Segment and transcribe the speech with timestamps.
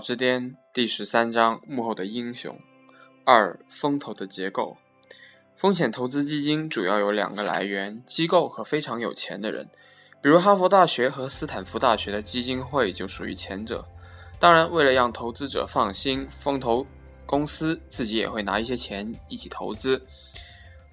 [0.00, 2.58] 之巅第十三章幕后的英雄
[3.24, 4.76] 二风投的结构。
[5.56, 9.66] 风险投资基金主要有两个来源：机构和非常有钱的人，
[10.20, 13.84] 比如哈佛大学和斯坦福大学的基金会就属于前者。
[14.38, 16.86] 当然，为了让投资者放心，风投
[17.24, 20.00] 公司自己也会拿一些钱一起投资。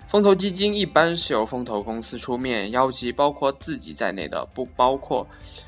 [0.07, 5.26] 风投基金一般是由风投公司出面，邀集包括自己在内的不包括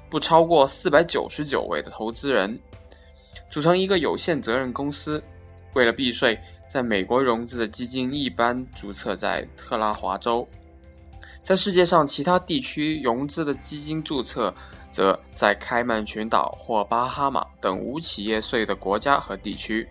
[0.10, 2.58] 不超过四百九十九位的投资人。
[3.54, 5.24] 组成一个有限责任公司，
[5.76, 6.36] 为了避税，
[6.68, 10.48] 在美国融资的基金一般注册在特拉华州，
[11.44, 14.52] 在世界上其他地区融资的基金注册
[14.90, 19.88] 则在开曼群岛或巴哈马等无企业税的国家和地区。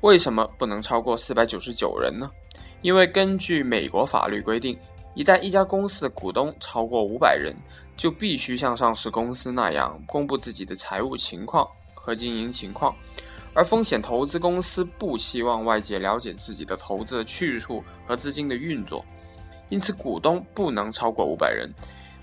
[0.00, 2.28] 为什么不能超过四百九十九人呢？
[2.82, 4.76] 因为根据美国法律规定，
[5.14, 7.54] 一旦一家公司的股东超过五百人，
[7.96, 11.64] 就必须像上市公司那样公布自己的财务情况。
[12.08, 12.96] 和经营情况，
[13.52, 19.04] 而风险投资公司不希望外界了解自己的投资的去处和资金的运作，
[19.68, 21.70] 因此股东不能超过五百人。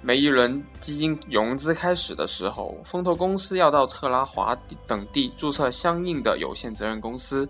[0.01, 7.47] 每一轮基金融资开始的时候，风投公司要到特拉华等地注册相应的有限责任公司，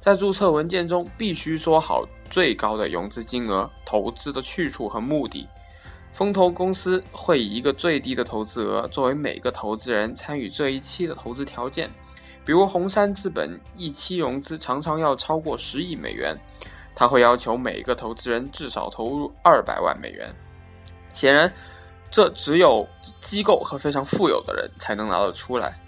[0.00, 5.46] 在注册文件中必须说好最高的融资金额、投资的去处和目的。
[6.16, 11.90] 风投公司会以一个最低的投资额作为每个投资人参与这一期的投资条件，
[12.42, 16.34] 比如红杉资本一期融资常常要超过十亿美元，
[16.94, 20.34] 他会要求每个投资人至少投入二百万美元。
[21.12, 21.52] 显然，
[22.10, 22.88] 这只有
[23.20, 25.78] 机构和非常富有的人才能拿得出来。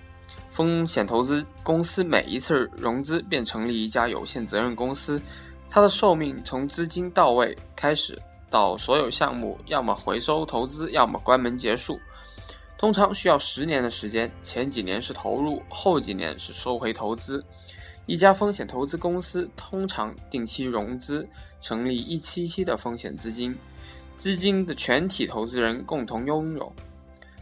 [0.50, 5.18] 风险投资公司每一次融资便成立一家有限责任公司，
[5.70, 8.20] 它的寿命从资金到位开始。
[8.50, 11.98] 到所有项目要么回收投资，要么关门结束，
[12.76, 14.30] 通常需要十年的时间。
[14.42, 17.44] 前几年是投入，后几年是收回投资。
[18.06, 21.28] 一家风险投资公司通常定期融资，
[21.60, 23.54] 成立一期期的风险资金，
[24.16, 26.72] 资金的全体投资人共同拥有。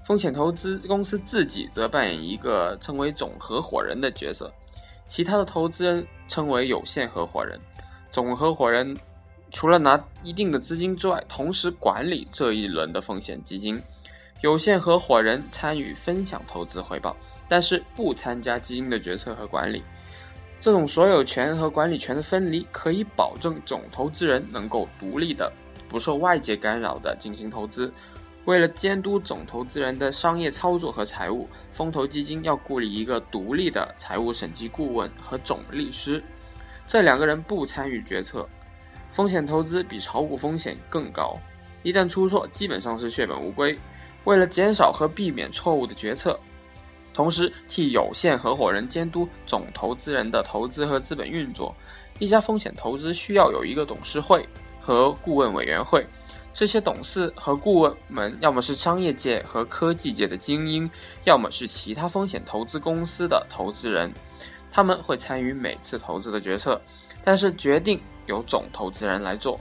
[0.05, 4.53] 风险投资公司自己则扮演一个称为总合伙人的角色，
[5.07, 7.61] 其他的投资人称为有限合伙人。
[8.11, 8.97] 总合伙人。
[9.53, 13.81] 除了拿一定的资金之外，同时管理这一轮的风险基金。
[14.43, 17.17] 有限合伙人参与分享投资回报，
[17.49, 19.83] 但是不参加基金的决策和管理。
[20.61, 25.51] 这种所有权和管理权的分离，可以保证总投资人能够独立的、
[25.89, 27.93] 不受外界干扰的进行投资。
[28.45, 36.23] 为了监督总投资人的商业操作和财务，风投基金要雇一个独立的财务审计顾问和总律师。
[36.87, 38.47] 这两个人不参与决策。
[39.11, 41.39] 风险投资比炒股风险更高，
[41.83, 43.79] 一旦出错，基本上是血本无归。
[44.25, 46.39] 为了减少和避免错误的决策，
[47.15, 51.75] 同时替有限合伙人监督总投资人的投资和资本运作，
[52.19, 54.47] 一家风险投资需要有一个董事会
[54.81, 56.05] 和顾问委员会。
[56.53, 60.91] 这些董事和顾问们要么是商业界和科技界的精英，
[61.25, 64.13] 要么是其他风险投资公司的投资人，
[64.73, 66.81] 他们会参与每次投资的决策，
[67.23, 68.01] 但是决定。
[68.27, 69.59] 由总投资人来做，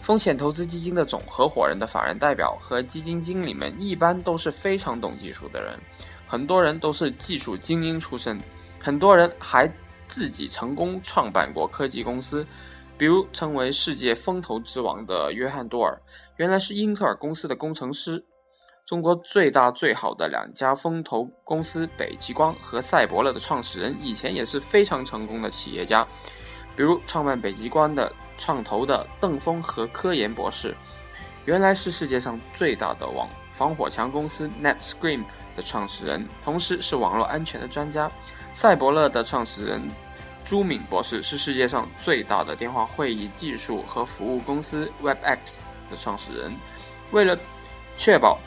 [0.00, 5.78] 风险投资基金的总合伙人的法人代表和基金经理们一般都是非常懂技术的人，
[6.26, 8.38] 很多人都是技术精英出身，
[8.80, 9.72] 很多人还
[10.08, 12.46] 自己成功创办过科技公司，
[12.98, 16.00] 比如称为世界风投之王的约翰多尔，
[16.36, 18.24] 原来是英特尔公司的工程师。
[18.86, 26.04] 中国最大最好的两家风投公司北极光和赛博乐的创始人以前也是非常成功的企业家。
[26.76, 30.74] 比如创办北极光的创投的邓峰和科研博士，
[31.44, 38.10] 原来是世界上最大的网防火墙公司 NetScreen 的创始人，同时是网络安全的专家。
[38.52, 39.82] 赛博乐的创始人
[40.44, 45.56] 朱敏博士是世界上最大的电话会议技术和服务公司 WebEx
[45.90, 46.52] 的创始人。
[47.10, 47.38] 为了
[47.98, 48.38] 确保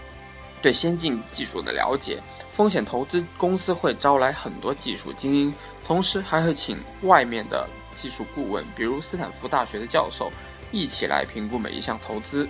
[0.62, 2.20] 对先进技术的了解，
[2.52, 5.54] 风险投资公司会招来很多技术精英，
[5.86, 7.68] 同时还会请外面的。
[7.94, 10.32] 技术顾问，比如斯坦福大学的教授，
[10.72, 12.48] 一起来评估每一项投资。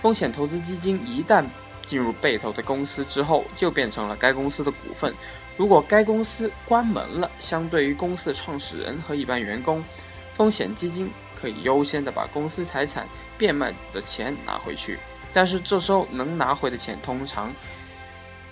[0.00, 1.44] 风险投资基金一旦
[1.84, 5.14] 进入被投的公司之后，就变成了该公司的股份。
[5.56, 9.82] 如果该公司关门了，相对于公司的创始人和一般员工，
[10.34, 11.10] 风险基金
[11.40, 13.06] 可以优先的把公司财产
[13.38, 14.98] 变卖的钱拿回去。
[15.32, 17.52] 但是这时候能拿回的钱通常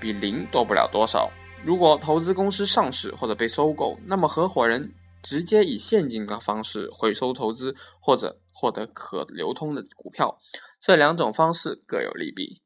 [0.00, 1.30] 比零多不了多少。
[1.64, 4.90] 如果投资公司上市或者被收购，那么合伙人。
[5.22, 10.38] 直接以现金的方式回收投资，或者获得可流通的股票，
[10.80, 12.60] 这两种方式各有利弊。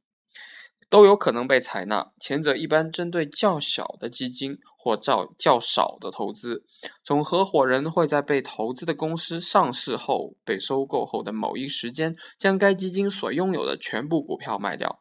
[0.88, 2.12] 都有可能被采纳。
[2.20, 6.64] 前者一般针对较小的基金或较较少的投资，
[7.02, 15.00] 总合伙人会在被投资的公司上市后被收购后的某一时间，将该基金所拥有的全部股票卖掉，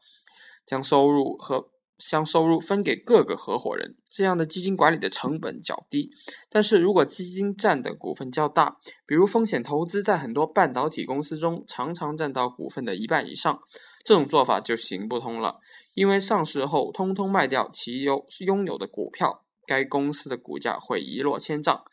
[0.66, 1.70] 将收入和。
[1.98, 6.12] 将收入分给各个合伙人，这样的基金管理的成本较低。
[6.50, 13.60] 但是如果基金占的股份较大，比如风险投资在很多半导体公司中常常占到股份的一半以上，
[14.04, 15.60] 这种做法就行不通了。
[15.94, 21.86] 因为上市后通通卖掉其有拥有的股票，该公司的股价会一落千丈。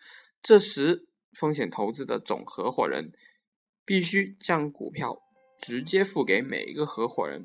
[0.42, 1.06] 这时，
[1.38, 3.12] 风险投资的总合伙人
[3.84, 5.22] 必须将股票
[5.60, 7.44] 直接付给每一个合伙人。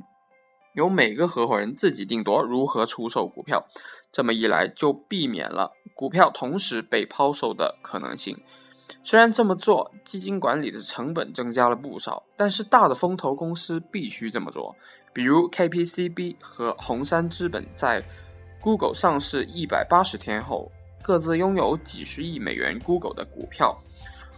[0.77, 3.65] 由每个合伙人自己定夺如何出售股票，
[4.11, 8.37] 这么一来就避免了股票同时被抛售的可能性。
[9.03, 14.75] 虽然这么做基金管理的成本增加了不少，但是大的风投公司必须这么做。
[15.11, 18.03] 比如 KPCB 和红杉资本在
[18.61, 20.71] Google 上市一百八十天后，
[21.01, 23.75] 各自拥有几十亿美元 Google 的股票。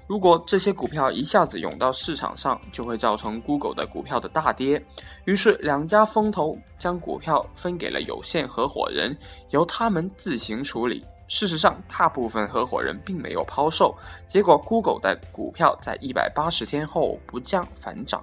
[0.10, 4.84] 如果这些股票一下子涌到市场上，就会造成 Google 的股票的大跌。
[5.26, 9.16] 于是，两家风投将股票分给了有限合伙人，
[9.52, 11.06] 由他们自行处理。
[11.28, 13.96] 事实上，大部分合伙人并没有抛售，
[14.26, 18.20] 结果 Google 的股票在一百八十天后不降反涨。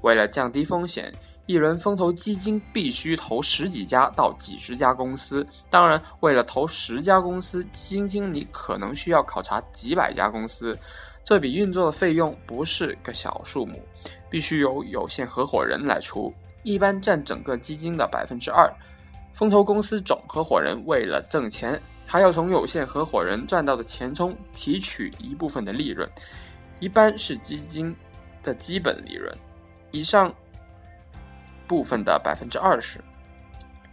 [0.00, 1.12] 为了降低风险，
[1.44, 5.46] 一轮风投基金必须投十几家到几十家公司。
[5.68, 10.74] 当然，为了投十家公司，基金经理可能需要考察几百家公司。
[11.22, 13.80] 这笔运作的费用不是个小数目，
[14.28, 16.32] 必须由有限合伙人来出，
[16.62, 18.72] 一般占整个基金的百分之二。
[19.32, 26.08] 风投公司总合伙人为了挣钱，还要从有限合伙人赚到的钱中提取一部分的利润，
[26.80, 27.94] 一般是基金
[28.42, 29.32] 的基本利润
[29.92, 30.34] 以上
[31.68, 32.98] 部分的百分之二十。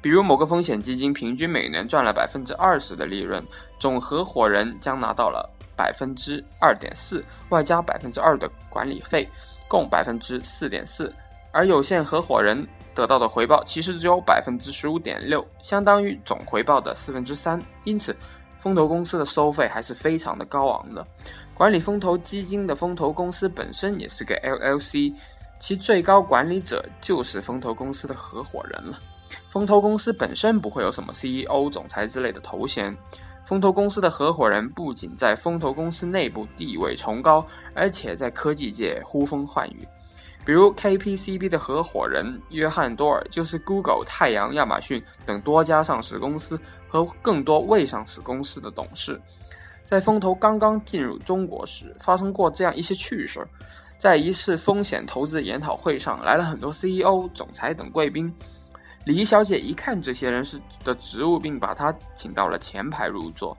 [0.02, 3.46] 比如某个风险基金平均每年赚了百分之二十的利润，
[3.80, 5.57] 总合伙人将拿到了。
[5.78, 9.30] 百分之二点四，外加百分之二的管理费，
[9.70, 11.14] 共百分之四点四。
[11.54, 17.62] 而有限合伙人得到的回报其实只有百分之十五点六，相当于总回报的四分之三。
[17.84, 18.16] 因此，
[18.60, 21.06] 风投公司的收费还是非常的高昂的。
[21.54, 25.14] 管理风投基金的风投公司本身也是个 LLC，
[25.60, 29.00] 其最高管理者就是风投公司的合伙人了。
[29.50, 32.96] 风投公司本身不会有什么 CEO、总裁之类的头衔。
[33.48, 39.88] 风投公司的合伙人不仅在风投公司内部地位崇高，而且在科技界呼风唤雨。
[40.46, 46.60] 比如 KPCB 的合伙人约翰多尔就是 Google、太阳、亚马逊等多家上市公司
[46.90, 49.18] 和更多未上市公司的董事。
[49.86, 53.48] 在风投刚刚进入中国时，发生过这样一些趣事儿：
[53.98, 58.34] 在一次风险投资研讨会上，来了很多 CEO、总裁等贵宾。
[59.08, 63.58] 李小姐一看这些人是的职务，并把他请到了前排入座。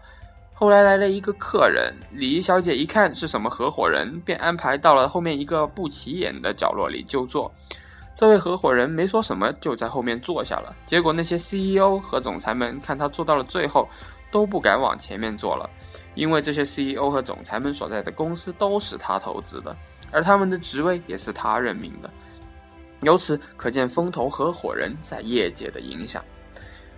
[0.53, 7.51] 后来来了一个客人，李小姐一看是什么合伙人，便安排到了后面一个不起眼的角落里就坐。
[8.15, 10.77] 这位合伙人没说什么，就在后面坐下了。
[10.85, 13.89] 结果那些 CEO 和总裁们看他坐到了最后，
[14.31, 15.71] 都不敢往前面坐了，
[16.15, 19.75] 因为这些 CEO 和总裁们所在的公司都是他投资的，
[20.11, 22.11] 而他们的职位也是他任命的。
[23.03, 26.25] 由此可见，风投合伙人在业界的影响。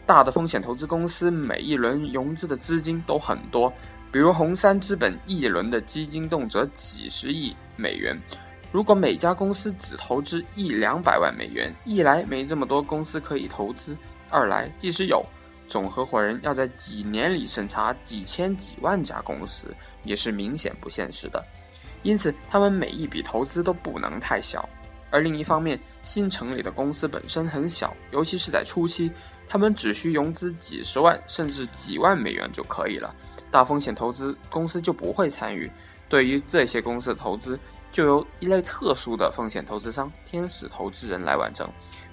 [0.06, 3.72] 大的风险投资公司每一轮融资的资金都很多，
[4.10, 8.18] 比如红杉资本一轮的基金动辄几十亿美元。
[8.72, 13.96] 如果每家公司只投资一两百万美元，一来没这么多公司可以投资，
[14.28, 15.24] 二来即使有，
[15.68, 21.44] 总合伙人要在几年里审查几千几万家公司，也是明显不现实的。
[22.02, 24.68] 因此，他们每一笔投资都不能太小。
[25.10, 29.10] 而另一方面，新成立的公司本身很小，尤其是在初期，
[29.48, 33.14] 他们只需融资几十万甚至几万美元就可以了。
[33.50, 35.70] 大风险投资公司就不会参与。
[36.08, 37.58] 对于这些公司的投资，
[37.92, 41.68] 就由一类特殊的风险投资商——天使投资人来完成。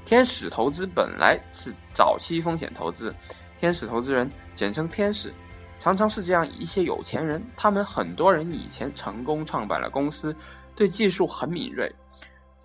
[0.06, 3.14] 天使投资本来是早期风险投资，
[3.60, 5.34] 天使投资人简称天使，
[5.80, 10.36] 常常是这样一些有钱人，他们很多人以前成功创办了公司，
[10.76, 11.94] 对技术很敏锐。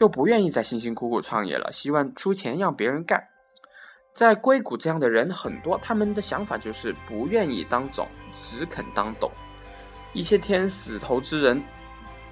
[0.02, 3.23] 又不愿意再辛辛苦苦创业了，希望出钱让别人干。
[4.12, 8.09] 在硅谷这样的人很多，他们的想法就是不愿意当总，
[8.42, 9.30] 只肯当董。
[10.12, 11.62] 一些天使投资人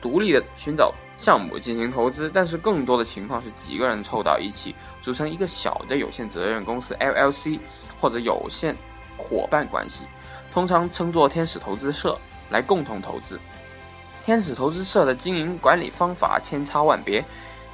[0.02, 7.60] 独立的寻找项目进行投资，但是更多的情况是几个人凑到一起，组成一个小的有限责任公司 （LLC）
[8.00, 8.76] 或者有限
[9.16, 10.06] 伙伴关系，
[10.52, 12.18] 通常称作天使投资社，
[12.50, 13.38] 来共同投资。
[14.24, 17.24] 天使投资社的经营管理方法千差万别。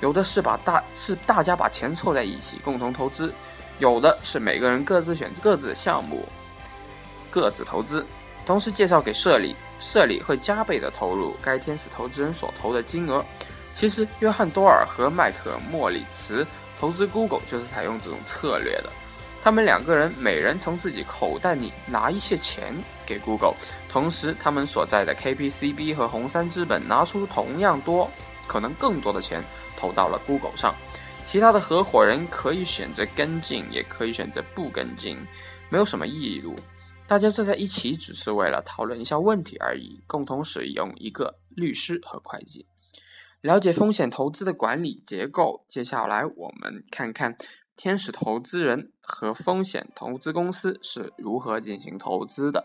[0.00, 3.32] 有的是把大是大家把钱凑在一起共同投资，
[3.78, 6.26] 有的是每个人各自选各自的项目，
[7.30, 8.04] 各自投资，
[8.44, 13.24] 同时介绍给社里，社里会加倍的投入该天使投资人所投的金额。
[13.72, 16.46] 其实，约翰多尔和麦克莫里茨
[16.80, 18.90] 投资 Google 就是采用这种策略的。
[19.42, 22.74] 他们两个人每人从自己口袋里拿一些钱
[23.04, 23.54] 给 Google，
[23.88, 28.10] 同时他们所在的 KPCB 和红杉资本拿出同样多，
[28.46, 29.42] 可能更多的钱
[29.76, 30.74] 投到了 Google 上。
[31.24, 35.18] 其他的合伙人可以选择跟进，也可以选择不跟进，
[35.68, 36.56] 没有什么义务。
[37.08, 42.66] 大家坐在一起只是为了讨论一下问题而已，共同使用一个律师和会计。
[43.40, 45.64] 了解风险投资的管理结构。
[45.68, 47.36] 接下来，我们看看
[47.76, 52.64] 天使投资人和风险投资公司是如何进行投资的。